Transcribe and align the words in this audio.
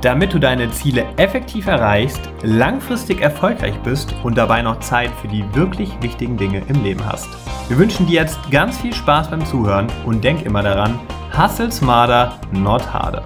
Damit 0.00 0.32
du 0.32 0.38
deine 0.38 0.70
Ziele 0.70 1.06
effektiv 1.16 1.66
erreichst, 1.66 2.20
langfristig 2.44 3.20
erfolgreich 3.20 3.74
bist 3.82 4.14
und 4.22 4.38
dabei 4.38 4.62
noch 4.62 4.78
Zeit 4.78 5.10
für 5.20 5.26
die 5.26 5.44
wirklich 5.54 5.90
wichtigen 6.00 6.36
Dinge 6.36 6.62
im 6.68 6.84
Leben 6.84 7.04
hast. 7.04 7.28
Wir 7.66 7.78
wünschen 7.78 8.06
dir 8.06 8.20
jetzt 8.20 8.38
ganz 8.48 8.78
viel 8.78 8.94
Spaß 8.94 9.28
beim 9.28 9.44
Zuhören 9.44 9.88
und 10.06 10.22
denk 10.22 10.46
immer 10.46 10.62
daran, 10.62 11.00
hustle 11.36 11.72
smarter, 11.72 12.38
not 12.52 12.92
harder. 12.92 13.24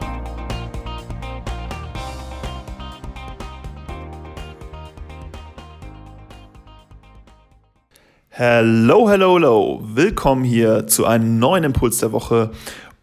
Hello, 8.30 9.10
hello, 9.10 9.34
hello. 9.34 9.80
Willkommen 9.84 10.42
hier 10.42 10.86
zu 10.86 11.04
einem 11.04 11.38
neuen 11.38 11.64
Impuls 11.64 11.98
der 11.98 12.12
Woche. 12.12 12.50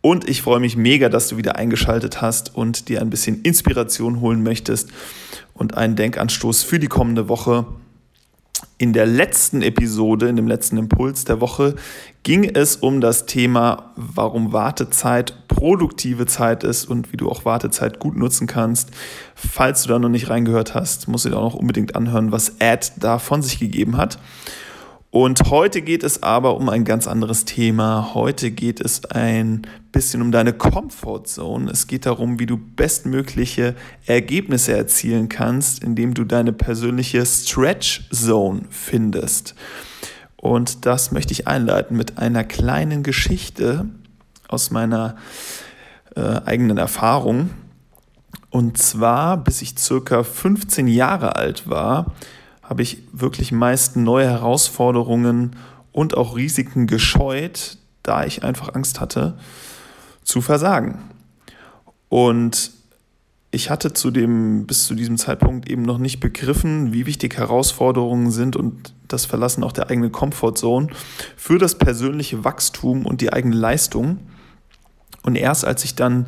Und 0.02 0.30
ich 0.30 0.42
freue 0.42 0.60
mich 0.60 0.78
mega, 0.78 1.10
dass 1.10 1.28
du 1.28 1.38
wieder 1.38 1.58
eingeschaltet 1.58 2.22
hast 2.22 2.56
und 2.56 2.88
dir 2.88 3.02
ein 3.02 3.10
bisschen 3.10 3.42
Inspiration 3.42 4.22
holen 4.22 4.44
möchtest 4.44 4.90
und 5.54 5.76
einen 5.76 5.96
Denkanstoß 5.96 6.64
für 6.64 6.80
die 6.80 6.88
kommende 6.88 7.28
Woche. 7.28 7.66
In 8.78 8.94
der 8.94 9.06
letzten 9.06 9.62
Episode, 9.62 10.30
in 10.30 10.38
dem 10.38 10.48
letzten 10.48 10.78
Impuls 10.78 11.26
der 11.26 11.42
Woche, 11.42 11.76
ging 12.24 12.46
es 12.46 12.78
um 12.78 13.02
das 13.02 13.26
Thema, 13.26 13.92
warum 13.98 14.54
Wartezeit 14.54 15.48
produktive 15.50 16.26
Zeit 16.26 16.64
ist 16.64 16.86
und 16.86 17.12
wie 17.12 17.18
du 17.18 17.30
auch 17.30 17.44
Wartezeit 17.44 18.00
gut 18.00 18.16
nutzen 18.16 18.48
kannst. 18.48 18.92
Falls 19.36 19.84
du 19.84 19.90
da 19.90 20.00
noch 20.00 20.10
nicht 20.10 20.30
reingehört 20.30 20.76
hast, 20.76 21.10
musst 21.10 21.26
du 21.26 21.30
dir 21.30 21.38
auch 21.38 21.54
noch 21.54 21.60
unbedingt 21.60 21.96
anhören, 21.96 22.32
was 22.32 22.56
Ed 22.60 22.94
da 22.98 23.20
von 23.20 23.42
sich 23.42 23.60
gegeben 23.60 23.98
hat. 23.98 24.18
Und 25.12 25.50
heute 25.50 25.82
geht 25.82 26.04
es 26.04 26.22
aber 26.22 26.56
um 26.56 26.70
ein 26.70 26.86
ganz 26.86 27.08
anderes 27.08 27.44
Thema. 27.44 28.12
Heute 28.14 28.52
geht 28.52 28.80
es 28.80 29.06
ein 29.06 29.64
bisschen 29.92 30.22
um 30.22 30.32
deine 30.32 30.54
Comfort 30.54 31.24
Zone. 31.26 31.72
Es 31.72 31.88
geht 31.88 32.06
darum, 32.06 32.38
wie 32.38 32.46
du 32.46 32.58
bestmögliche 32.58 33.76
Ergebnisse 34.06 34.78
erzielen 34.78 35.28
kannst, 35.28 35.84
indem 35.84 36.14
du 36.14 36.26
deine 36.26 36.54
persönliche 36.54 37.26
Stretch 37.26 38.08
Zone 38.12 38.62
findest. 38.70 39.56
Und 40.36 40.86
das 40.86 41.12
möchte 41.12 41.34
ich 41.34 41.48
einleiten 41.48 41.98
mit 41.98 42.20
einer 42.20 42.44
kleinen 42.44 43.02
Geschichte 43.02 43.86
aus 44.48 44.70
meiner 44.70 45.16
äh, 46.16 46.22
eigenen 46.46 46.78
Erfahrung. 46.78 47.50
Und 48.52 48.78
zwar, 48.78 49.38
bis 49.38 49.64
ich 49.64 49.76
circa 49.76 50.24
15 50.24 50.88
Jahre 50.88 51.36
alt 51.36 51.68
war, 51.68 52.14
habe 52.70 52.84
ich 52.84 53.02
wirklich 53.12 53.52
meist 53.52 53.96
neue 53.96 54.30
Herausforderungen 54.30 55.56
und 55.92 56.16
auch 56.16 56.36
Risiken 56.36 56.86
gescheut, 56.86 57.78
da 58.04 58.26
ich 58.26 58.44
einfach 58.44 58.76
Angst 58.76 59.02
hatte, 59.02 59.40
zu 60.24 60.40
versagen. 60.42 61.00
Und 62.10 62.72
ich 63.50 63.72
hatte 63.72 63.94
zu 63.94 64.12
dem, 64.12 64.68
bis 64.68 64.86
zu 64.86 64.94
diesem 64.94 65.18
Zeitpunkt 65.18 65.68
eben 65.68 65.82
noch 65.82 65.98
nicht 65.98 66.20
begriffen, 66.20 66.94
wie 66.94 67.08
wichtig 67.08 67.38
Herausforderungen 67.38 68.30
sind 68.30 68.56
und 68.56 68.94
das 69.08 69.26
Verlassen 69.26 69.64
auch 69.64 69.72
der 69.72 69.90
eigenen 69.90 70.12
Comfortzone 70.12 70.90
für 71.36 71.58
das 71.58 71.76
persönliche 71.76 72.44
Wachstum 72.44 73.08
und 73.08 73.22
die 73.22 73.34
eigene 73.34 73.56
Leistung. 73.56 74.20
Und 75.24 75.36
erst 75.36 75.66
als 75.66 75.84
ich 75.84 75.96
dann 75.96 76.28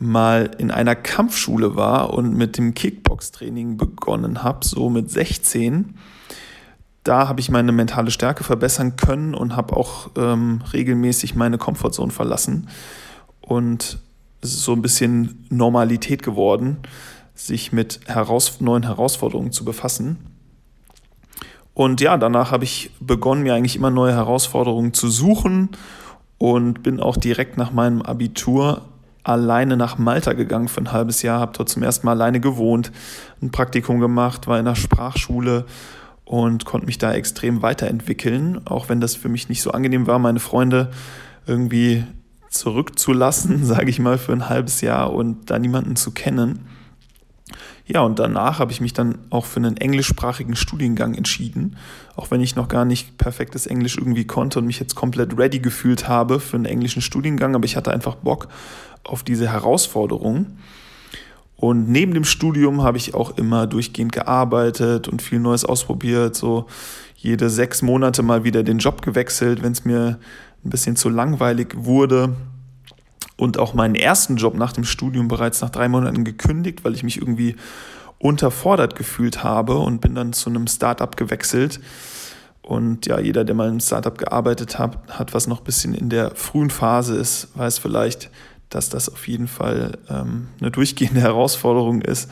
mal 0.00 0.50
in 0.58 0.70
einer 0.70 0.94
Kampfschule 0.94 1.76
war 1.76 2.14
und 2.14 2.36
mit 2.36 2.58
dem 2.58 2.74
Kickbox-Training 2.74 3.76
begonnen 3.76 4.42
habe, 4.42 4.64
so 4.64 4.90
mit 4.90 5.10
16, 5.10 5.94
da 7.04 7.26
habe 7.26 7.40
ich 7.40 7.50
meine 7.50 7.72
mentale 7.72 8.10
Stärke 8.10 8.44
verbessern 8.44 8.96
können 8.96 9.34
und 9.34 9.56
habe 9.56 9.76
auch 9.76 10.10
ähm, 10.16 10.62
regelmäßig 10.72 11.34
meine 11.34 11.56
Komfortzone 11.56 12.12
verlassen. 12.12 12.68
Und 13.40 13.98
es 14.40 14.54
ist 14.54 14.62
so 14.62 14.72
ein 14.72 14.82
bisschen 14.82 15.46
Normalität 15.48 16.22
geworden, 16.22 16.78
sich 17.34 17.72
mit 17.72 18.00
heraus 18.06 18.60
neuen 18.60 18.82
Herausforderungen 18.82 19.52
zu 19.52 19.64
befassen. 19.64 20.18
Und 21.72 22.00
ja, 22.00 22.16
danach 22.18 22.50
habe 22.50 22.64
ich 22.64 22.90
begonnen, 23.00 23.42
mir 23.42 23.54
eigentlich 23.54 23.76
immer 23.76 23.90
neue 23.90 24.12
Herausforderungen 24.12 24.92
zu 24.92 25.08
suchen 25.08 25.70
und 26.36 26.82
bin 26.82 27.00
auch 27.00 27.16
direkt 27.16 27.56
nach 27.56 27.72
meinem 27.72 28.02
Abitur 28.02 28.82
alleine 29.28 29.76
nach 29.76 29.98
Malta 29.98 30.32
gegangen 30.32 30.68
für 30.68 30.80
ein 30.80 30.92
halbes 30.92 31.22
Jahr, 31.22 31.40
habe 31.40 31.52
dort 31.56 31.68
zum 31.68 31.82
ersten 31.82 32.06
Mal 32.06 32.12
alleine 32.12 32.40
gewohnt, 32.40 32.90
ein 33.42 33.50
Praktikum 33.50 34.00
gemacht, 34.00 34.46
war 34.46 34.58
in 34.58 34.64
der 34.64 34.74
Sprachschule 34.74 35.66
und 36.24 36.64
konnte 36.64 36.86
mich 36.86 36.98
da 36.98 37.12
extrem 37.12 37.62
weiterentwickeln, 37.62 38.66
auch 38.66 38.88
wenn 38.88 39.00
das 39.00 39.14
für 39.14 39.28
mich 39.28 39.48
nicht 39.48 39.62
so 39.62 39.70
angenehm 39.70 40.06
war, 40.06 40.18
meine 40.18 40.40
Freunde 40.40 40.90
irgendwie 41.46 42.04
zurückzulassen, 42.50 43.64
sage 43.66 43.90
ich 43.90 43.98
mal, 43.98 44.18
für 44.18 44.32
ein 44.32 44.48
halbes 44.48 44.80
Jahr 44.80 45.12
und 45.12 45.50
da 45.50 45.58
niemanden 45.58 45.96
zu 45.96 46.10
kennen. 46.10 46.60
Ja, 47.86 48.02
und 48.02 48.18
danach 48.18 48.58
habe 48.58 48.72
ich 48.72 48.82
mich 48.82 48.92
dann 48.92 49.16
auch 49.30 49.46
für 49.46 49.60
einen 49.60 49.78
englischsprachigen 49.78 50.56
Studiengang 50.56 51.14
entschieden, 51.14 51.76
auch 52.16 52.30
wenn 52.30 52.42
ich 52.42 52.54
noch 52.54 52.68
gar 52.68 52.84
nicht 52.84 53.16
perfektes 53.16 53.66
Englisch 53.66 53.96
irgendwie 53.96 54.26
konnte 54.26 54.58
und 54.58 54.66
mich 54.66 54.78
jetzt 54.78 54.94
komplett 54.94 55.38
ready 55.38 55.58
gefühlt 55.58 56.06
habe 56.06 56.38
für 56.38 56.56
einen 56.56 56.66
englischen 56.66 57.00
Studiengang, 57.00 57.54
aber 57.54 57.64
ich 57.64 57.76
hatte 57.76 57.90
einfach 57.90 58.16
Bock 58.16 58.48
auf 59.08 59.22
diese 59.22 59.50
Herausforderung. 59.50 60.58
Und 61.56 61.88
neben 61.88 62.14
dem 62.14 62.24
Studium 62.24 62.82
habe 62.82 62.98
ich 62.98 63.14
auch 63.14 63.36
immer 63.36 63.66
durchgehend 63.66 64.12
gearbeitet 64.12 65.08
und 65.08 65.22
viel 65.22 65.40
Neues 65.40 65.64
ausprobiert, 65.64 66.36
so 66.36 66.66
jede 67.16 67.50
sechs 67.50 67.82
Monate 67.82 68.22
mal 68.22 68.44
wieder 68.44 68.62
den 68.62 68.78
Job 68.78 69.02
gewechselt, 69.02 69.62
wenn 69.62 69.72
es 69.72 69.84
mir 69.84 70.20
ein 70.64 70.70
bisschen 70.70 70.94
zu 70.94 71.08
langweilig 71.08 71.74
wurde 71.76 72.36
und 73.36 73.58
auch 73.58 73.74
meinen 73.74 73.96
ersten 73.96 74.36
Job 74.36 74.54
nach 74.54 74.72
dem 74.72 74.84
Studium 74.84 75.26
bereits 75.26 75.60
nach 75.60 75.70
drei 75.70 75.88
Monaten 75.88 76.22
gekündigt, 76.22 76.84
weil 76.84 76.94
ich 76.94 77.02
mich 77.02 77.16
irgendwie 77.16 77.56
unterfordert 78.18 78.94
gefühlt 78.94 79.42
habe 79.42 79.78
und 79.78 80.00
bin 80.00 80.14
dann 80.14 80.32
zu 80.32 80.50
einem 80.50 80.66
Startup 80.66 81.16
gewechselt. 81.16 81.80
Und 82.62 83.06
ja, 83.06 83.18
jeder, 83.18 83.44
der 83.44 83.54
mal 83.54 83.68
im 83.68 83.80
Startup 83.80 84.16
gearbeitet 84.16 84.78
hat, 84.78 84.98
hat 85.08 85.34
was 85.34 85.46
noch 85.46 85.60
ein 85.60 85.64
bisschen 85.64 85.94
in 85.94 86.08
der 86.08 86.32
frühen 86.34 86.70
Phase 86.70 87.16
ist, 87.16 87.56
weiß 87.56 87.78
vielleicht, 87.78 88.30
dass 88.70 88.88
das 88.88 89.08
auf 89.08 89.26
jeden 89.28 89.48
Fall 89.48 89.98
ähm, 90.08 90.48
eine 90.60 90.70
durchgehende 90.70 91.20
Herausforderung 91.20 92.02
ist 92.02 92.30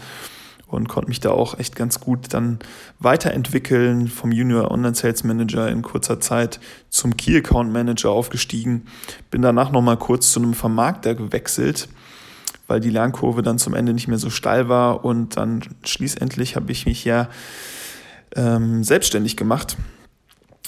und 0.66 0.88
konnte 0.88 1.08
mich 1.08 1.20
da 1.20 1.30
auch 1.30 1.58
echt 1.58 1.76
ganz 1.76 2.00
gut 2.00 2.34
dann 2.34 2.58
weiterentwickeln, 2.98 4.08
vom 4.08 4.32
Junior 4.32 4.70
Online 4.70 4.94
Sales 4.94 5.22
Manager 5.25 5.69
in 5.69 5.82
kurzer 5.82 6.20
Zeit 6.20 6.60
zum 6.91 7.16
Key 7.16 7.36
Account 7.36 7.72
Manager 7.72 8.10
aufgestiegen, 8.10 8.86
bin 9.30 9.42
danach 9.42 9.70
nochmal 9.70 9.96
kurz 9.96 10.32
zu 10.32 10.41
einem 10.41 10.54
Vermarkter 10.54 11.14
gewechselt, 11.14 11.88
weil 12.66 12.80
die 12.80 12.91
Lernkurve 12.91 13.42
dann 13.42 13.58
zum 13.58 13.75
Ende 13.75 13.94
nicht 13.94 14.08
mehr 14.08 14.19
so 14.19 14.30
steil 14.30 14.69
war 14.69 15.04
und 15.04 15.36
dann 15.36 15.62
schließlich 15.84 16.56
habe 16.56 16.72
ich 16.72 16.84
mich 16.84 17.04
ja 17.04 17.28
ähm, 18.34 18.82
selbstständig 18.82 19.36
gemacht 19.36 19.76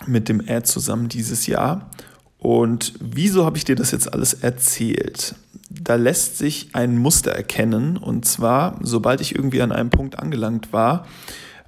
mit 0.07 0.29
dem 0.29 0.41
Ad 0.41 0.65
zusammen 0.65 1.09
dieses 1.09 1.49
Jahr. 1.49 1.91
Und 2.39 2.95
wieso 3.01 3.45
habe 3.45 3.57
ich 3.57 3.65
dir 3.65 3.75
das 3.75 3.91
jetzt 3.91 4.13
alles 4.13 4.35
erzählt? 4.35 5.35
da 5.71 5.97
lässt 5.97 6.39
sich 6.39 6.71
ein 6.73 6.99
Muster 6.99 7.33
erkennen. 7.33 7.97
Und 7.97 8.25
zwar, 8.25 8.79
sobald 8.83 9.21
ich 9.21 9.35
irgendwie 9.35 9.63
an 9.63 9.73
einem 9.73 9.91
Punkt 9.91 10.19
angelangt 10.19 10.73
war, 10.73 11.07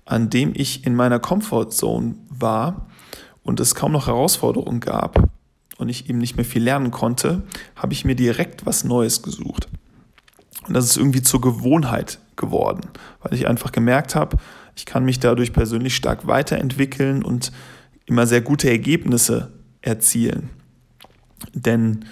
an 0.05 0.31
dem 0.31 0.53
ich 0.55 0.87
in 0.87 0.95
meiner 0.95 1.19
Comfortzone 1.19 2.15
war 2.29 2.87
und 3.43 3.61
es 3.61 3.75
kaum 3.75 3.93
noch 3.93 4.07
Herausforderungen 4.07 4.81
gab 4.81 5.31
und 5.78 5.89
ich 5.89 6.09
eben 6.09 6.19
nicht 6.19 6.37
mehr 6.37 6.45
viel 6.45 6.63
lernen 6.63 6.91
konnte, 6.91 7.43
habe 7.77 7.93
ich 7.93 8.05
mir 8.05 8.16
direkt 8.16 8.66
was 8.66 8.84
Neues 8.84 9.23
gesucht. 9.23 9.69
Und 10.66 10.75
das 10.75 10.87
ist 10.87 10.97
irgendwie 10.97 11.23
zur 11.23 11.41
Gewohnheit 11.41 12.19
geworden, 12.37 12.83
weil 13.23 13.34
ich 13.34 13.47
einfach 13.47 13.73
gemerkt 13.73 14.15
habe, 14.15 14.37
ich 14.77 14.87
kann 14.87 15.05
mich 15.05 15.21
dadurch 15.21 15.53
persönlich 15.53 15.95
stark 15.95 16.27
weiterentwickeln 16.27 17.23
und 17.23 17.53
immer 18.07 18.27
sehr 18.27 18.41
gute 18.41 18.71
Ergebnisse 18.71 19.53
erzielen. 19.83 20.51
Denn 21.54 22.04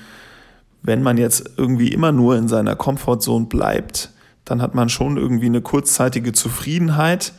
wenn 0.82 1.02
man 1.02 1.18
jetzt 1.18 1.50
irgendwie 1.56 1.88
immer 1.88 2.12
nur 2.12 2.36
in 2.36 2.48
seiner 2.48 2.76
Comfortzone 2.76 3.46
bleibt, 3.46 4.10
dann 4.44 4.62
hat 4.62 4.74
man 4.74 4.88
schon 4.88 5.16
irgendwie 5.16 5.46
eine 5.46 5.60
kurzzeitige 5.60 6.32
Zufriedenheit, 6.32 7.32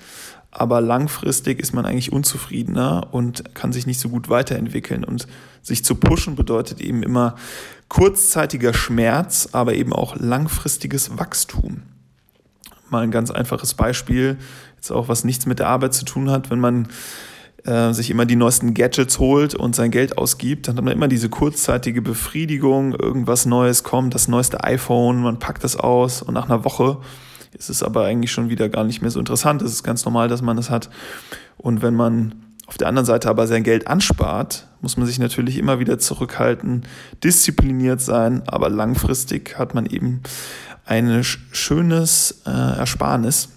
aber 0.52 0.82
langfristig 0.82 1.60
ist 1.60 1.74
man 1.74 1.86
eigentlich 1.86 2.12
unzufriedener 2.12 3.08
und 3.12 3.56
kann 3.56 3.72
sich 3.72 3.86
nicht 3.88 4.00
so 4.00 4.10
gut 4.10 4.30
weiterentwickeln. 4.30 5.04
Und 5.04 5.28
sich 5.62 5.84
zu 5.84 5.96
pushen 5.96 6.36
bedeutet 6.36 6.82
eben 6.82 7.04
immer 7.04 7.36
kurzzeitiger 7.88 8.74
Schmerz, 8.74 9.50
aber 9.52 9.74
eben 9.74 9.94
auch 9.94 10.16
langfristiges 10.16 11.18
Wachstum. 11.18 11.84
Mal 12.90 13.04
ein 13.04 13.12
ganz 13.12 13.30
einfaches 13.30 13.76
Beispiel, 13.76 14.38
jetzt 14.76 14.92
auch 14.92 15.08
was 15.08 15.24
nichts 15.24 15.46
mit 15.46 15.60
der 15.60 15.68
Arbeit 15.68 15.94
zu 15.94 16.06
tun 16.06 16.30
hat, 16.32 16.50
wenn 16.50 16.60
man 16.60 16.88
äh, 17.70 17.94
sich 17.94 18.10
immer 18.10 18.26
die 18.26 18.36
neuesten 18.36 18.74
Gadgets 18.74 19.20
holt 19.20 19.54
und 19.54 19.76
sein 19.76 19.92
Geld 19.92 20.18
ausgibt, 20.18 20.68
dann 20.68 20.76
hat 20.76 20.84
man 20.84 20.94
immer 20.94 21.08
diese 21.08 21.30
kurzzeitige 21.30 22.02
Befriedigung, 22.02 22.94
irgendwas 22.96 23.46
Neues 23.46 23.84
kommt, 23.84 24.16
das 24.16 24.28
neueste 24.28 24.64
iPhone, 24.64 25.22
man 25.22 25.40
packt 25.40 25.64
das 25.64 25.76
aus 25.76 26.22
und 26.22 26.34
nach 26.34 26.50
einer 26.50 26.66
Woche 26.66 26.98
ist 27.58 27.70
es 27.70 27.84
aber 27.84 28.06
eigentlich 28.06 28.32
schon 28.32 28.50
wieder 28.50 28.70
gar 28.70 28.84
nicht 28.84 29.02
mehr 29.02 29.12
so 29.12 29.20
interessant. 29.20 29.62
Es 29.62 29.72
ist 29.72 29.84
ganz 29.84 30.06
normal, 30.06 30.28
dass 30.28 30.42
man 30.42 30.56
das 30.58 30.70
hat. 30.70 30.90
Und 31.58 31.82
wenn 31.82 31.96
man 31.96 32.36
auf 32.68 32.78
der 32.78 32.88
anderen 32.88 33.06
Seite 33.06 33.30
aber 33.30 33.48
sein 33.48 33.64
Geld 33.64 33.88
anspart, 33.88 34.68
muss 34.82 34.98
man 34.98 35.08
sich 35.08 35.18
natürlich 35.18 35.58
immer 35.58 35.80
wieder 35.80 35.98
zurückhalten, 35.98 36.84
diszipliniert 37.24 38.02
sein, 38.02 38.44
aber 38.48 38.70
langfristig 38.70 39.58
hat 39.58 39.74
man 39.74 39.88
eben 39.88 40.22
ein 40.86 41.24
schönes 41.24 42.42
äh, 42.46 42.50
Ersparnis 42.52 43.50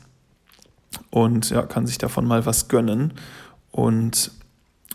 und 1.11 1.51
ja, 1.51 1.63
kann 1.63 1.87
sich 1.87 1.99
davon 1.99 2.27
mal 2.27 2.47
was 2.47 2.69
gönnen 2.69 3.13
und 3.73 4.31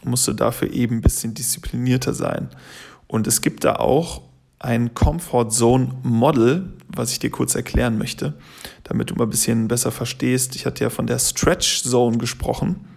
musste 0.03 0.33
dafür 0.33 0.71
eben 0.71 0.97
ein 0.97 1.01
bisschen 1.01 1.33
disziplinierter 1.33 2.13
sein. 2.13 2.49
Und 3.07 3.27
es 3.27 3.41
gibt 3.41 3.65
da 3.65 3.75
auch 3.75 4.21
ein 4.59 4.93
Comfort 4.93 5.49
Zone 5.49 5.93
Model, 6.03 6.73
was 6.87 7.11
ich 7.11 7.19
dir 7.19 7.29
kurz 7.29 7.55
erklären 7.55 7.97
möchte, 7.97 8.33
damit 8.83 9.09
du 9.09 9.15
mal 9.15 9.25
ein 9.25 9.29
bisschen 9.29 9.67
besser 9.67 9.91
verstehst. 9.91 10.55
Ich 10.55 10.65
hatte 10.65 10.85
ja 10.85 10.89
von 10.89 11.07
der 11.07 11.19
Stretch 11.19 11.83
Zone 11.83 12.17
gesprochen 12.17 12.87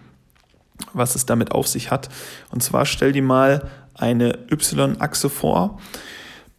was 0.93 1.15
es 1.15 1.25
damit 1.25 1.51
auf 1.51 1.67
sich 1.67 1.91
hat. 1.91 2.09
Und 2.49 2.63
zwar 2.63 2.85
stell 2.85 3.11
dir 3.11 3.23
mal 3.23 3.69
eine 3.93 4.37
Y-Achse 4.51 5.29
vor 5.29 5.79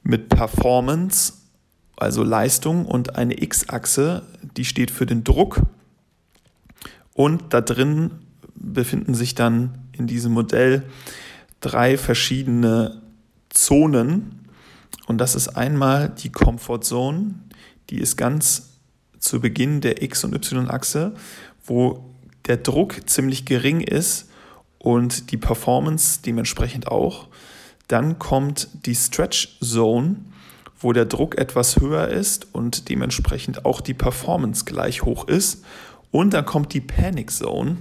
mit 0.03 0.29
Performance, 0.29 1.35
also 1.97 2.23
Leistung, 2.23 2.87
und 2.87 3.17
eine 3.17 3.41
X-Achse, 3.41 4.23
die 4.57 4.65
steht 4.65 4.91
für 4.91 5.07
den 5.07 5.25
Druck. 5.25 5.63
Und 7.15 7.53
da 7.53 7.61
drin 7.61 8.11
befinden 8.63 9.15
sich 9.15 9.35
dann 9.35 9.79
in 9.93 10.07
diesem 10.07 10.33
Modell 10.33 10.85
drei 11.61 11.99
verschiedene 11.99 13.03
Zonen. 13.51 14.49
Und 15.07 15.19
das 15.19 15.35
ist 15.35 15.49
einmal 15.49 16.09
die 16.11 16.31
Comfort 16.31 16.81
Zone, 16.83 17.35
die 17.91 17.99
ist 17.99 18.17
ganz 18.17 18.71
zu 19.19 19.41
Beginn 19.41 19.81
der 19.81 20.03
X- 20.03 20.25
und 20.25 20.35
Y-Achse, 20.35 21.15
wo 21.65 22.11
der 22.47 22.57
Druck 22.57 23.09
ziemlich 23.09 23.45
gering 23.45 23.81
ist 23.81 24.29
und 24.79 25.31
die 25.31 25.37
Performance 25.37 26.21
dementsprechend 26.25 26.89
auch. 26.89 27.29
Dann 27.89 28.19
kommt 28.19 28.69
die 28.87 28.95
Stretch 28.95 29.59
Zone, 29.61 30.17
wo 30.79 30.93
der 30.93 31.05
Druck 31.05 31.39
etwas 31.39 31.79
höher 31.79 32.09
ist 32.09 32.49
und 32.53 32.89
dementsprechend 32.89 33.65
auch 33.65 33.81
die 33.81 33.95
Performance 33.95 34.65
gleich 34.65 35.03
hoch 35.03 35.29
ist. 35.29 35.65
Und 36.11 36.35
dann 36.35 36.45
kommt 36.45 36.75
die 36.75 36.81
Panic 36.81 37.31
Zone 37.31 37.77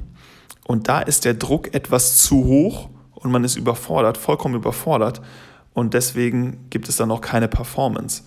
und 0.66 0.88
da 0.88 1.02
ist 1.02 1.26
der 1.26 1.34
Druck 1.34 1.74
etwas 1.74 2.18
zu 2.18 2.46
hoch 2.46 2.90
und 3.14 3.32
man 3.32 3.44
ist 3.44 3.56
überfordert, 3.56 4.18
vollkommen 4.18 4.56
überfordert 4.56 5.22
und 5.74 5.94
deswegen 5.94 6.70
gibt 6.70 6.90
es 6.90 6.98
dann 6.98 7.10
noch 7.10 7.22
keine 7.22 7.48
Performance. 7.48 8.24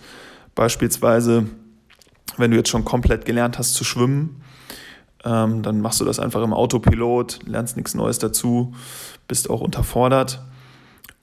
Beispielsweise, 0.55 1.47
wenn 2.37 2.51
du 2.51 2.57
jetzt 2.57 2.71
schon 2.71 2.85
komplett 2.85 3.25
gelernt 3.25 3.59
hast 3.59 3.75
zu 3.75 3.85
schwimmen, 3.85 4.43
ähm, 5.25 5.63
dann 5.63 5.81
machst 5.81 6.01
du 6.01 6.05
das 6.05 6.19
einfach 6.19 6.43
im 6.43 6.53
Autopilot, 6.53 7.41
lernst 7.47 7.77
nichts 7.77 7.95
Neues 7.95 8.19
dazu, 8.19 8.75
bist 9.27 9.51
auch 9.51 9.61
unterfordert. 9.61 10.43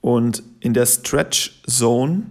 Und 0.01 0.43
in 0.59 0.73
der 0.73 0.87
Stretch 0.87 1.61
Zone, 1.67 2.23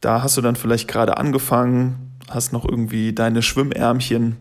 da 0.00 0.22
hast 0.22 0.36
du 0.36 0.40
dann 0.40 0.56
vielleicht 0.56 0.88
gerade 0.88 1.16
angefangen, 1.16 2.16
hast 2.30 2.52
noch 2.52 2.64
irgendwie 2.64 3.12
deine 3.12 3.42
Schwimmärmchen 3.42 4.36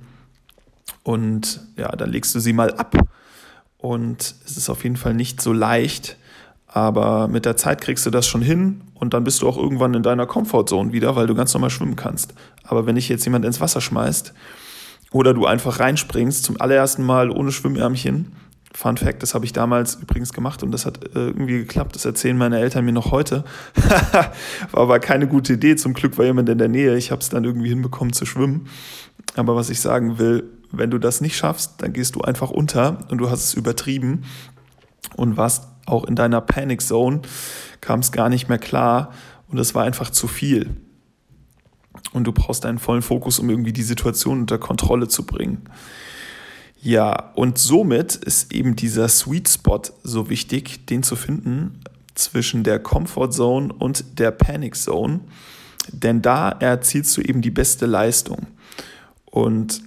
und 1.03 1.61
ja, 1.75 1.91
dann 1.95 2.11
legst 2.11 2.33
du 2.35 2.39
sie 2.39 2.53
mal 2.53 2.71
ab. 2.75 2.95
Und 3.85 4.33
es 4.43 4.57
ist 4.57 4.67
auf 4.71 4.83
jeden 4.83 4.95
Fall 4.95 5.13
nicht 5.13 5.41
so 5.41 5.53
leicht, 5.53 6.17
aber 6.67 7.27
mit 7.27 7.45
der 7.45 7.55
Zeit 7.55 7.81
kriegst 7.81 8.03
du 8.07 8.09
das 8.09 8.25
schon 8.25 8.41
hin 8.41 8.81
und 8.95 9.13
dann 9.13 9.23
bist 9.23 9.43
du 9.43 9.47
auch 9.47 9.57
irgendwann 9.57 9.93
in 9.93 10.01
deiner 10.01 10.25
Comfortzone 10.25 10.91
wieder, 10.91 11.15
weil 11.15 11.27
du 11.27 11.35
ganz 11.35 11.53
normal 11.53 11.69
schwimmen 11.69 11.95
kannst. 11.95 12.33
Aber 12.63 12.87
wenn 12.87 12.95
dich 12.95 13.09
jetzt 13.09 13.25
jemand 13.25 13.45
ins 13.45 13.61
Wasser 13.61 13.81
schmeißt, 13.81 14.33
oder 15.11 15.35
du 15.35 15.45
einfach 15.45 15.79
reinspringst 15.79 16.43
zum 16.43 16.59
allerersten 16.59 17.03
Mal 17.03 17.29
ohne 17.29 17.51
Schwimmärmchen. 17.51 18.31
Fun 18.73 18.97
Fact, 18.97 19.21
das 19.21 19.35
habe 19.35 19.45
ich 19.45 19.53
damals 19.53 19.95
übrigens 19.95 20.33
gemacht 20.33 20.63
und 20.63 20.71
das 20.71 20.87
hat 20.87 21.05
äh, 21.15 21.27
irgendwie 21.27 21.59
geklappt. 21.59 21.95
Das 21.95 22.05
erzählen 22.05 22.37
meine 22.37 22.59
Eltern 22.59 22.83
mir 22.85 22.91
noch 22.91 23.11
heute. 23.11 23.45
war 24.71 24.81
aber 24.81 24.99
keine 24.99 25.27
gute 25.27 25.53
Idee. 25.53 25.75
Zum 25.75 25.93
Glück 25.93 26.17
war 26.17 26.25
jemand 26.25 26.49
in 26.49 26.57
der 26.57 26.69
Nähe. 26.69 26.97
Ich 26.97 27.11
habe 27.11 27.21
es 27.21 27.29
dann 27.29 27.45
irgendwie 27.45 27.69
hinbekommen 27.69 28.13
zu 28.13 28.25
schwimmen. 28.25 28.67
Aber 29.35 29.55
was 29.55 29.69
ich 29.69 29.81
sagen 29.81 30.17
will, 30.17 30.43
wenn 30.71 30.91
du 30.91 30.97
das 30.97 31.21
nicht 31.21 31.35
schaffst, 31.35 31.81
dann 31.81 31.93
gehst 31.93 32.15
du 32.15 32.21
einfach 32.21 32.51
unter 32.51 32.99
und 33.09 33.17
du 33.19 33.29
hast 33.29 33.43
es 33.43 33.53
übertrieben 33.53 34.23
und 35.15 35.37
warst 35.37 35.67
auch 35.85 36.05
in 36.05 36.15
deiner 36.15 36.41
Panic 36.41 36.81
Zone, 36.81 37.21
kam 37.81 37.99
es 37.99 38.11
gar 38.11 38.29
nicht 38.29 38.49
mehr 38.49 38.57
klar 38.57 39.11
und 39.47 39.59
es 39.59 39.75
war 39.75 39.83
einfach 39.83 40.09
zu 40.09 40.27
viel 40.27 40.75
und 42.13 42.25
du 42.25 42.31
brauchst 42.31 42.65
einen 42.65 42.79
vollen 42.79 43.01
Fokus, 43.01 43.39
um 43.39 43.49
irgendwie 43.49 43.73
die 43.73 43.83
Situation 43.83 44.41
unter 44.41 44.57
Kontrolle 44.57 45.07
zu 45.07 45.25
bringen. 45.25 45.63
Ja, 46.81 47.31
und 47.35 47.57
somit 47.57 48.15
ist 48.15 48.53
eben 48.53 48.75
dieser 48.75 49.09
Sweet 49.09 49.49
Spot 49.49 49.81
so 50.03 50.29
wichtig, 50.29 50.85
den 50.85 51.03
zu 51.03 51.15
finden 51.15 51.79
zwischen 52.13 52.63
der 52.63 52.79
Comfort 52.79 53.31
Zone 53.31 53.73
und 53.73 54.19
der 54.19 54.31
Panic 54.31 54.75
Zone, 54.75 55.19
denn 55.91 56.21
da 56.21 56.49
erzielst 56.49 57.15
du 57.17 57.21
eben 57.21 57.41
die 57.41 57.51
beste 57.51 57.85
Leistung. 57.85 58.47
Und 59.35 59.81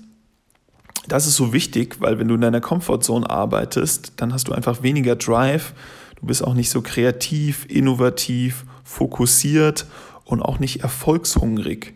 das 1.07 1.27
ist 1.27 1.37
so 1.37 1.55
wichtig, 1.55 2.03
weil 2.03 2.19
wenn 2.19 2.29
du 2.29 2.35
in 2.35 2.43
deiner 2.43 2.61
Comfort 2.61 3.01
Zone 3.01 3.31
arbeitest, 3.31 4.13
dann 4.17 4.35
hast 4.35 4.49
du 4.49 4.53
einfach 4.53 4.83
weniger 4.83 5.17
Drive, 5.17 5.73
du 6.21 6.27
bist 6.27 6.45
auch 6.45 6.53
nicht 6.53 6.69
so 6.69 6.83
kreativ, 6.83 7.65
innovativ, 7.67 8.67
fokussiert 8.85 9.87
und 10.27 10.43
auch 10.43 10.59
nicht 10.59 10.83
erfolgshungrig. 10.83 11.95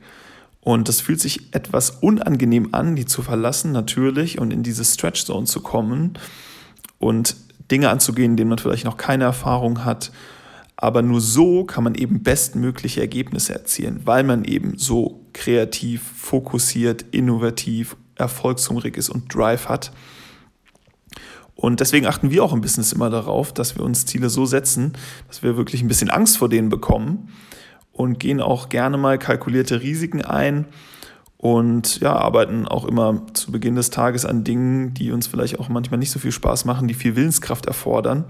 Und 0.63 0.89
das 0.89 1.03
fühlt 1.03 1.21
sich 1.21 1.55
etwas 1.55 1.91
unangenehm 1.91 2.71
an, 2.73 2.97
die 2.97 3.05
zu 3.05 3.21
verlassen, 3.21 3.71
natürlich, 3.71 4.39
und 4.39 4.51
in 4.51 4.63
diese 4.63 4.87
Stretch 4.87 5.27
Zone 5.27 5.45
zu 5.45 5.61
kommen 5.61 6.15
und 6.99 7.37
Dinge 7.71 7.91
anzugehen, 7.91 8.39
denen 8.39 8.49
man 8.49 8.59
vielleicht 8.59 8.87
noch 8.87 8.97
keine 8.97 9.25
Erfahrung 9.25 9.85
hat. 9.85 10.11
Aber 10.77 11.03
nur 11.03 11.21
so 11.21 11.65
kann 11.65 11.85
man 11.85 11.97
eben 11.97 12.23
bestmögliche 12.23 13.03
Ergebnisse 13.03 13.53
erzielen, 13.53 14.01
weil 14.07 14.25
man 14.25 14.47
eben 14.47 14.79
so 14.79 15.22
kreativ, 15.33 16.03
fokussiert, 16.17 17.05
innovativ, 17.11 17.97
erfolgshungrig 18.17 18.97
ist 18.97 19.11
und 19.11 19.35
Drive 19.35 19.69
hat. 19.69 19.93
Und 21.55 21.81
deswegen 21.81 22.07
achten 22.07 22.31
wir 22.31 22.43
auch 22.43 22.53
im 22.53 22.61
Business 22.61 22.93
immer 22.93 23.11
darauf, 23.11 23.53
dass 23.53 23.77
wir 23.77 23.85
uns 23.85 24.07
Ziele 24.07 24.31
so 24.31 24.47
setzen, 24.47 24.95
dass 25.29 25.43
wir 25.43 25.57
wirklich 25.57 25.83
ein 25.83 25.89
bisschen 25.89 26.11
Angst 26.11 26.39
vor 26.39 26.49
denen 26.49 26.69
bekommen 26.69 27.29
und 27.93 28.19
gehen 28.19 28.41
auch 28.41 28.69
gerne 28.69 28.97
mal 28.97 29.19
kalkulierte 29.19 29.81
Risiken 29.83 30.23
ein 30.23 30.67
und 31.37 32.01
ja, 32.01 32.15
arbeiten 32.15 32.67
auch 32.67 32.85
immer 32.85 33.27
zu 33.35 33.53
Beginn 33.53 33.75
des 33.75 33.91
Tages 33.91 34.25
an 34.25 34.45
Dingen, 34.45 34.95
die 34.95 35.13
uns 35.13 35.27
vielleicht 35.27 35.59
auch 35.59 35.69
manchmal 35.69 35.99
nicht 35.99 36.11
so 36.11 36.19
viel 36.19 36.33
Spaß 36.33 36.65
machen, 36.65 36.89
die 36.89 36.95
viel 36.95 37.17
Willenskraft 37.17 37.67
erfordern, 37.67 38.25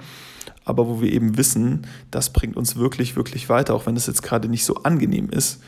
aber 0.65 0.89
wo 0.89 1.01
wir 1.01 1.13
eben 1.13 1.37
wissen, 1.37 1.87
das 2.11 2.33
bringt 2.33 2.57
uns 2.57 2.77
wirklich, 2.77 3.15
wirklich 3.15 3.49
weiter, 3.49 3.75
auch 3.75 3.87
wenn 3.87 3.97
es 3.97 4.07
jetzt 4.07 4.23
gerade 4.23 4.49
nicht 4.49 4.65
so 4.65 4.77
angenehm 4.83 5.31
ist. 5.31 5.63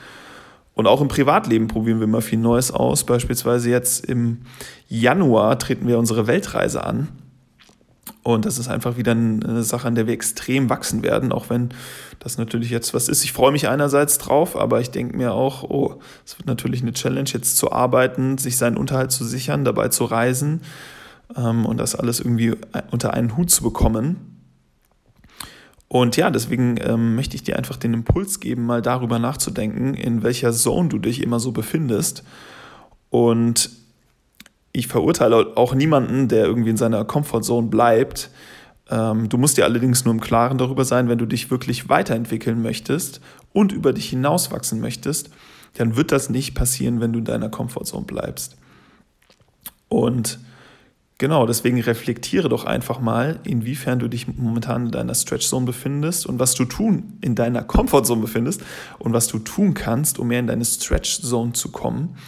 Und 0.74 0.86
auch 0.86 1.00
im 1.00 1.08
Privatleben 1.08 1.68
probieren 1.68 1.98
wir 2.00 2.04
immer 2.04 2.20
viel 2.20 2.38
Neues 2.38 2.72
aus. 2.72 3.04
Beispielsweise 3.04 3.70
jetzt 3.70 4.04
im 4.04 4.42
Januar 4.88 5.58
treten 5.58 5.86
wir 5.86 5.98
unsere 5.98 6.26
Weltreise 6.26 6.84
an. 6.84 7.08
Und 8.24 8.46
das 8.46 8.58
ist 8.58 8.68
einfach 8.68 8.96
wieder 8.96 9.12
eine 9.12 9.62
Sache, 9.62 9.86
an 9.86 9.94
der 9.94 10.06
wir 10.06 10.14
extrem 10.14 10.70
wachsen 10.70 11.02
werden, 11.02 11.30
auch 11.30 11.50
wenn 11.50 11.68
das 12.20 12.38
natürlich 12.38 12.70
jetzt 12.70 12.94
was 12.94 13.08
ist. 13.08 13.22
Ich 13.22 13.34
freue 13.34 13.52
mich 13.52 13.68
einerseits 13.68 14.16
drauf, 14.16 14.56
aber 14.56 14.80
ich 14.80 14.90
denke 14.90 15.16
mir 15.16 15.34
auch, 15.34 15.62
oh, 15.62 16.00
es 16.24 16.38
wird 16.38 16.46
natürlich 16.46 16.80
eine 16.80 16.94
Challenge, 16.94 17.28
jetzt 17.30 17.58
zu 17.58 17.70
arbeiten, 17.70 18.38
sich 18.38 18.56
seinen 18.56 18.78
Unterhalt 18.78 19.12
zu 19.12 19.24
sichern, 19.24 19.64
dabei 19.64 19.88
zu 19.88 20.06
reisen 20.06 20.62
ähm, 21.36 21.66
und 21.66 21.78
das 21.78 21.94
alles 21.94 22.18
irgendwie 22.18 22.54
unter 22.90 23.12
einen 23.12 23.36
Hut 23.36 23.50
zu 23.50 23.62
bekommen. 23.62 24.33
Und 25.94 26.16
ja, 26.16 26.28
deswegen 26.28 26.76
ähm, 26.80 27.14
möchte 27.14 27.36
ich 27.36 27.44
dir 27.44 27.56
einfach 27.56 27.76
den 27.76 27.94
Impuls 27.94 28.40
geben, 28.40 28.66
mal 28.66 28.82
darüber 28.82 29.20
nachzudenken, 29.20 29.94
in 29.94 30.24
welcher 30.24 30.50
Zone 30.50 30.88
du 30.88 30.98
dich 30.98 31.22
immer 31.22 31.38
so 31.38 31.52
befindest. 31.52 32.24
Und 33.10 33.70
ich 34.72 34.88
verurteile 34.88 35.56
auch 35.56 35.72
niemanden, 35.72 36.26
der 36.26 36.46
irgendwie 36.46 36.70
in 36.70 36.76
seiner 36.76 37.04
Comfortzone 37.04 37.68
bleibt. 37.68 38.30
Ähm, 38.90 39.28
du 39.28 39.38
musst 39.38 39.56
dir 39.56 39.66
allerdings 39.66 40.04
nur 40.04 40.12
im 40.12 40.20
Klaren 40.20 40.58
darüber 40.58 40.84
sein, 40.84 41.08
wenn 41.08 41.18
du 41.18 41.26
dich 41.26 41.52
wirklich 41.52 41.88
weiterentwickeln 41.88 42.60
möchtest 42.60 43.20
und 43.52 43.70
über 43.70 43.92
dich 43.92 44.10
hinauswachsen 44.10 44.80
möchtest, 44.80 45.30
dann 45.74 45.94
wird 45.94 46.10
das 46.10 46.28
nicht 46.28 46.56
passieren, 46.56 47.00
wenn 47.00 47.12
du 47.12 47.20
in 47.20 47.24
deiner 47.24 47.50
Comfortzone 47.50 48.04
bleibst. 48.04 48.56
Und 49.88 50.40
genau, 51.24 51.46
deswegen 51.46 51.80
reflektiere 51.80 52.50
doch 52.50 52.66
einfach 52.66 53.00
mal, 53.00 53.40
inwiefern 53.44 53.98
du 53.98 54.08
dich 54.08 54.28
momentan 54.28 54.84
in 54.84 54.90
deiner 54.90 55.14
Stretchzone 55.14 55.64
befindest 55.64 56.26
und 56.26 56.38
was 56.38 56.54
du 56.54 56.66
tun 56.66 57.14
in 57.22 57.34
deiner 57.34 57.62
Comfortzone 57.62 58.20
befindest 58.20 58.60
und 58.98 59.14
was 59.14 59.26
du 59.26 59.38
tun 59.38 59.72
kannst, 59.72 60.18
um 60.18 60.28
mehr 60.28 60.40
in 60.40 60.48
deine 60.48 60.66
Stretchzone 60.66 61.54
zu 61.54 61.70
kommen 61.70 62.18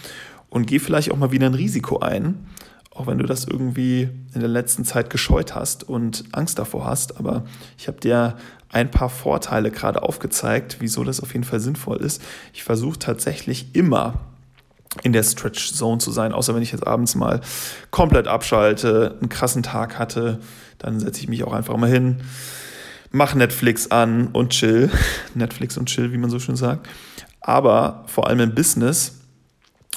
und 0.49 0.67
geh 0.67 0.79
vielleicht 0.79 1.12
auch 1.12 1.19
mal 1.19 1.31
wieder 1.31 1.45
ein 1.45 1.53
Risiko 1.53 1.99
ein, 1.99 2.47
auch 2.91 3.07
wenn 3.07 3.19
du 3.19 3.26
das 3.26 3.45
irgendwie 3.45 4.09
in 4.33 4.41
der 4.41 4.49
letzten 4.49 4.87
Zeit 4.87 5.11
gescheut 5.11 5.55
hast 5.55 5.87
und 5.87 6.25
Angst 6.33 6.59
davor 6.59 6.87
hast. 6.87 7.19
Aber 7.19 7.45
ich 7.76 7.88
habe 7.88 8.00
dir 8.00 8.38
ein 8.71 8.91
paar 8.91 9.11
Vorteile 9.11 9.71
gerade 9.71 10.05
aufgezeigt, 10.05 10.79
wieso 10.81 11.05
das 11.05 11.21
auf 11.21 11.35
jeden 11.35 11.45
Fall 11.45 11.61
sinnvoll 11.61 11.99
ist. 11.99 12.23
Ich 12.55 12.65
versuche 12.65 12.99
tatsächlich 12.99 13.75
immer 13.75 14.21
in 15.03 15.12
der 15.12 15.23
Stretch 15.23 15.73
Zone 15.73 15.99
zu 15.99 16.11
sein, 16.11 16.33
außer 16.33 16.55
wenn 16.55 16.62
ich 16.62 16.73
jetzt 16.73 16.87
abends 16.87 17.15
mal 17.15 17.41
komplett 17.91 18.29
abschalte, 18.29 19.17
einen 19.21 19.29
krassen 19.29 19.62
Tag 19.62 19.99
hatte, 19.99 20.41
dann 20.79 21.00
setze 21.00 21.21
ich 21.21 21.29
mich 21.29 21.45
auch 21.45 21.53
einfach 21.53 21.76
mal 21.76 21.91
hin, 21.91 22.19
mache 23.11 23.38
Netflix 23.38 23.91
an 23.91 24.29
und 24.29 24.50
chill. 24.50 24.91
Netflix 25.35 25.76
und 25.79 25.87
chill, 25.87 26.12
wie 26.12 26.19
man 26.19 26.31
so 26.31 26.38
schön 26.38 26.57
sagt. 26.57 26.88
Aber 27.41 28.05
vor 28.07 28.26
allem 28.26 28.41
im 28.41 28.55
Business 28.55 29.21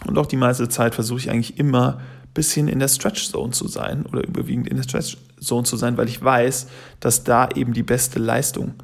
und 0.05 0.17
auch 0.17 0.27
die 0.27 0.37
meiste 0.37 0.69
Zeit 0.69 0.95
versuche 0.95 1.19
ich 1.19 1.29
eigentlich 1.29 1.57
immer 1.59 1.99
bisschen 2.33 2.67
in 2.67 2.79
der 2.79 2.87
Stretch 2.87 3.29
Zone 3.29 3.51
zu 3.51 3.67
sein 3.67 4.05
oder 4.05 4.25
überwiegend 4.25 4.67
in 4.67 4.77
der 4.77 4.83
Stretch 4.83 5.17
Zone 5.41 5.63
zu 5.63 5.77
sein, 5.77 5.97
weil 5.97 6.07
ich 6.07 6.23
weiß, 6.23 6.67
dass 6.99 7.23
da 7.23 7.49
eben 7.55 7.73
die 7.73 7.83
beste 7.83 8.19
Leistung 8.19 8.75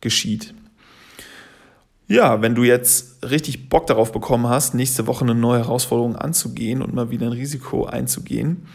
geschieht. 0.00 0.54
Ja, 2.08 2.42
wenn 2.42 2.54
du 2.54 2.64
jetzt 2.64 3.24
richtig 3.24 3.68
Bock 3.68 3.86
darauf 3.86 4.12
bekommen 4.12 4.48
hast, 4.48 4.74
nächste 4.74 5.06
Woche 5.06 5.24
eine 5.24 5.34
neue 5.34 5.60
Herausforderung 5.60 6.16
anzugehen 6.16 6.82
und 6.82 6.94
mal 6.94 7.10
wieder 7.10 7.26
ein 7.26 7.32
Risiko 7.32 7.86
einzugehen, 7.86 8.66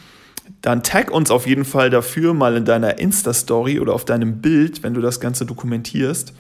dann 0.62 0.82
tag 0.82 1.12
uns 1.12 1.30
auf 1.30 1.46
jeden 1.46 1.66
Fall 1.66 1.90
dafür 1.90 2.34
mal 2.34 2.56
in 2.56 2.66
deiner 2.66 3.00
Insta-Story 3.00 3.80
oder 3.80 3.94
auf 3.94 4.06
deinem 4.06 4.42
Bild, 4.42 4.82
wenn 4.82 4.94
du 4.94 5.02
das 5.02 5.20
Ganze 5.20 5.46
dokumentierst 5.46 6.34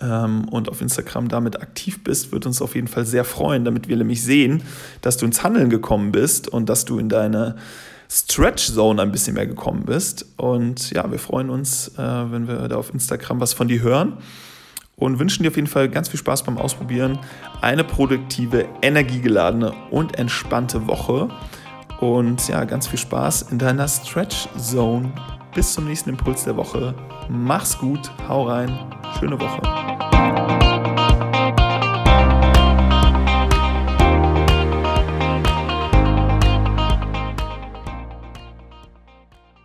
ähm, 0.00 0.48
und 0.48 0.68
auf 0.68 0.80
Instagram 0.80 1.28
damit 1.28 1.62
aktiv 1.62 2.02
bist, 2.02 2.32
wird 2.32 2.46
uns 2.46 2.60
auf 2.60 2.74
jeden 2.74 2.88
Fall 2.88 3.06
sehr 3.06 3.24
freuen, 3.24 3.64
damit 3.64 3.88
wir 3.88 3.96
nämlich 3.96 4.22
sehen, 4.22 4.62
dass 5.02 5.16
du 5.16 5.24
ins 5.24 5.44
Handeln 5.44 5.70
gekommen 5.70 6.10
bist 6.10 6.48
und 6.48 6.68
dass 6.68 6.84
du 6.84 6.98
in 6.98 7.08
deine 7.08 7.56
Stretch 8.10 8.72
Zone 8.72 9.00
ein 9.00 9.12
bisschen 9.12 9.34
mehr 9.34 9.46
gekommen 9.46 9.84
bist. 9.86 10.26
Und 10.36 10.90
ja, 10.90 11.08
wir 11.10 11.20
freuen 11.20 11.48
uns, 11.48 11.92
äh, 11.96 12.02
wenn 12.02 12.48
wir 12.48 12.66
da 12.66 12.76
auf 12.76 12.92
Instagram 12.92 13.40
was 13.40 13.52
von 13.52 13.68
dir 13.68 13.82
hören 13.82 14.18
und 15.00 15.18
wünschen 15.18 15.42
dir 15.42 15.48
auf 15.48 15.56
jeden 15.56 15.66
Fall 15.66 15.88
ganz 15.88 16.08
viel 16.08 16.20
Spaß 16.20 16.44
beim 16.44 16.58
Ausprobieren. 16.58 17.18
Eine 17.60 17.82
produktive, 17.82 18.66
energiegeladene 18.82 19.72
und 19.90 20.16
entspannte 20.18 20.86
Woche. 20.86 21.28
Und 22.00 22.46
ja, 22.48 22.64
ganz 22.64 22.86
viel 22.86 22.98
Spaß 22.98 23.50
in 23.50 23.58
deiner 23.58 23.88
Stretch 23.88 24.48
Zone. 24.56 25.12
Bis 25.54 25.72
zum 25.72 25.86
nächsten 25.86 26.10
Impuls 26.10 26.44
der 26.44 26.56
Woche. 26.56 26.94
Mach's 27.28 27.76
gut, 27.76 28.10
hau 28.28 28.44
rein, 28.44 28.70
schöne 29.18 29.40
Woche. 29.40 29.89